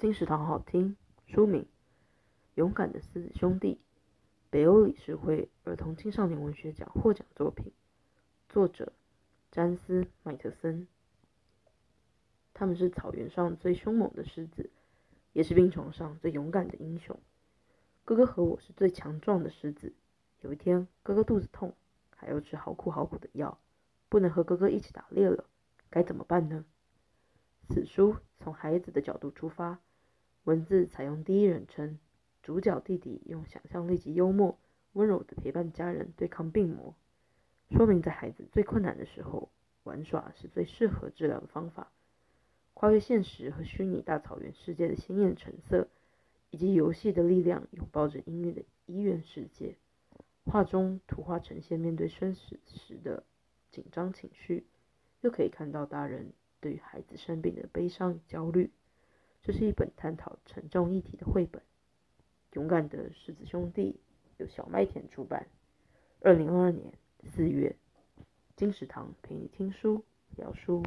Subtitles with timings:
[0.00, 0.96] 金石堂好听。
[1.26, 1.62] 书名
[2.54, 3.74] 《勇敢的狮子兄弟》，
[4.48, 7.70] 北欧理事会儿童青少年文学奖获奖作品，
[8.48, 8.94] 作者
[9.50, 10.88] 詹斯·麦特森。
[12.54, 14.70] 他们是草原上最凶猛的狮子，
[15.34, 17.20] 也是病床上最勇敢的英雄。
[18.06, 19.92] 哥哥和我是最强壮的狮子。
[20.40, 21.74] 有一天，哥哥肚子痛，
[22.16, 23.60] 还要吃好苦好苦的药，
[24.08, 25.44] 不能和哥哥一起打猎了，
[25.90, 26.64] 该怎么办呢？
[27.68, 29.78] 此书从孩子的角度出发，
[30.50, 31.96] 文字采用第一人称，
[32.42, 34.58] 主角弟弟用想象力及幽默、
[34.94, 36.96] 温柔的陪伴家人对抗病魔，
[37.70, 39.48] 说明在孩子最困难的时候，
[39.84, 41.92] 玩耍是最适合治疗的方法。
[42.74, 45.86] 跨越现实和虚拟大草原世界的鲜艳橙色，
[46.50, 49.76] 以及游戏的力量拥抱着音乐的医院世界。
[50.46, 53.22] 画中图画呈现面对生死时的
[53.70, 54.66] 紧张情绪，
[55.20, 58.72] 又可以看到大人对于孩子生病的悲伤与焦虑。
[59.42, 61.62] 这是一本探讨沉重议题的绘本。
[62.52, 64.00] 勇敢的狮子兄弟
[64.38, 65.46] 由小麦田出版，
[66.20, 67.74] 二零二二年四月。
[68.56, 70.04] 金石堂陪你听书
[70.36, 70.82] 聊书。